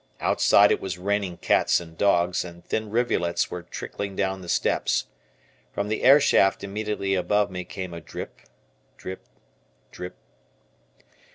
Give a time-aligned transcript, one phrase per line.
[0.19, 5.05] Outside it was raining cats and dogs, and thin rivulets were trickling down the steps.
[5.73, 8.39] From the airshaft immediately above me came a drip,
[8.97, 9.23] drip,
[9.91, 10.15] drip.